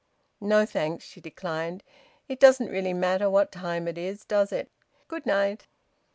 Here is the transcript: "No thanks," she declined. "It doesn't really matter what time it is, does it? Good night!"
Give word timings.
"No 0.39 0.65
thanks," 0.65 1.05
she 1.05 1.21
declined. 1.21 1.83
"It 2.27 2.39
doesn't 2.39 2.71
really 2.71 2.91
matter 2.91 3.29
what 3.29 3.51
time 3.51 3.87
it 3.87 3.99
is, 3.99 4.25
does 4.25 4.51
it? 4.51 4.71
Good 5.07 5.27
night!" 5.27 5.67